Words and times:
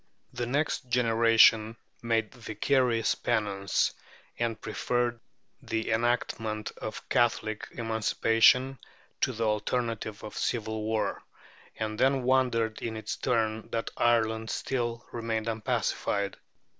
The 0.33 0.47
next 0.47 0.89
generation 0.89 1.77
made 2.01 2.33
vicarious 2.33 3.13
penance, 3.13 3.93
and 4.39 4.59
preferred 4.59 5.19
the 5.61 5.91
enactment 5.91 6.71
of 6.79 7.07
Catholic 7.07 7.67
emancipation 7.73 8.79
to 9.19 9.31
the 9.31 9.43
alternative 9.45 10.23
of 10.23 10.35
civil 10.35 10.81
war; 10.81 11.21
and 11.75 11.99
then 11.99 12.23
wondered 12.23 12.81
in 12.81 12.97
its 12.97 13.15
turn 13.15 13.69
that 13.69 13.91
Ireland 13.95 14.49
still 14.49 15.05
remained 15.11 15.47
unpacified. 15.47 16.35